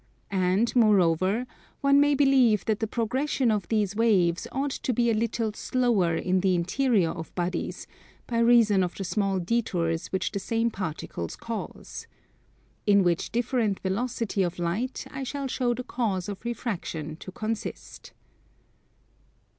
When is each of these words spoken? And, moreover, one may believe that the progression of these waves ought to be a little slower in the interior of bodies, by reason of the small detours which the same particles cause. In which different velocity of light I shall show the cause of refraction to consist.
And, 0.31 0.75
moreover, 0.75 1.45
one 1.81 1.99
may 1.99 2.15
believe 2.15 2.65
that 2.65 2.79
the 2.79 2.87
progression 2.87 3.51
of 3.51 3.67
these 3.67 3.95
waves 3.95 4.47
ought 4.51 4.71
to 4.71 4.93
be 4.93 5.11
a 5.11 5.13
little 5.13 5.53
slower 5.53 6.15
in 6.15 6.39
the 6.39 6.55
interior 6.55 7.11
of 7.11 7.35
bodies, 7.35 7.85
by 8.25 8.39
reason 8.39 8.81
of 8.81 8.95
the 8.95 9.03
small 9.03 9.37
detours 9.37 10.07
which 10.07 10.31
the 10.31 10.39
same 10.39 10.71
particles 10.71 11.35
cause. 11.35 12.07
In 12.87 13.03
which 13.03 13.31
different 13.31 13.79
velocity 13.81 14.41
of 14.41 14.57
light 14.57 15.05
I 15.11 15.21
shall 15.21 15.45
show 15.45 15.75
the 15.75 15.83
cause 15.83 16.27
of 16.27 16.45
refraction 16.45 17.15
to 17.17 17.31
consist. 17.31 18.11